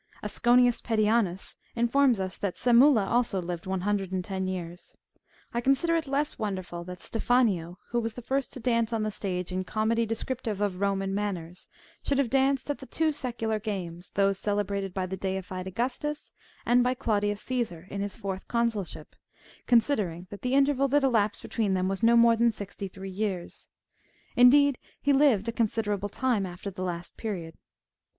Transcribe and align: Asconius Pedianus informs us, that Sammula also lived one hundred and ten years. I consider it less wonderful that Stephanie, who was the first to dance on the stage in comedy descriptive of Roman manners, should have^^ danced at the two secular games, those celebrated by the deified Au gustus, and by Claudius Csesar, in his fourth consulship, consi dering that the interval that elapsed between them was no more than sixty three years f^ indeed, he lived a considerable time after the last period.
Asconius 0.23 0.81
Pedianus 0.81 1.57
informs 1.75 2.19
us, 2.19 2.35
that 2.39 2.55
Sammula 2.55 3.05
also 3.07 3.39
lived 3.39 3.67
one 3.67 3.81
hundred 3.81 4.11
and 4.11 4.25
ten 4.25 4.47
years. 4.47 4.97
I 5.53 5.61
consider 5.61 5.95
it 5.95 6.07
less 6.07 6.39
wonderful 6.39 6.83
that 6.85 7.03
Stephanie, 7.03 7.59
who 7.89 7.99
was 7.99 8.15
the 8.15 8.23
first 8.23 8.51
to 8.53 8.59
dance 8.59 8.93
on 8.93 9.03
the 9.03 9.11
stage 9.11 9.51
in 9.51 9.63
comedy 9.63 10.07
descriptive 10.07 10.59
of 10.59 10.81
Roman 10.81 11.13
manners, 11.13 11.67
should 12.03 12.17
have^^ 12.17 12.31
danced 12.31 12.67
at 12.71 12.79
the 12.79 12.87
two 12.87 13.11
secular 13.11 13.59
games, 13.59 14.09
those 14.09 14.39
celebrated 14.39 14.91
by 14.91 15.05
the 15.05 15.15
deified 15.17 15.67
Au 15.67 15.71
gustus, 15.71 16.31
and 16.65 16.83
by 16.83 16.95
Claudius 16.95 17.43
Csesar, 17.43 17.87
in 17.89 18.01
his 18.01 18.15
fourth 18.17 18.47
consulship, 18.47 19.15
consi 19.67 19.95
dering 19.97 20.25
that 20.31 20.41
the 20.41 20.55
interval 20.55 20.87
that 20.87 21.03
elapsed 21.03 21.43
between 21.43 21.75
them 21.75 21.87
was 21.87 22.01
no 22.01 22.17
more 22.17 22.35
than 22.35 22.51
sixty 22.51 22.87
three 22.87 23.11
years 23.11 23.69
f^ 23.85 24.33
indeed, 24.35 24.79
he 24.99 25.13
lived 25.13 25.47
a 25.47 25.51
considerable 25.51 26.09
time 26.09 26.47
after 26.47 26.71
the 26.71 26.81
last 26.81 27.17
period. 27.17 27.53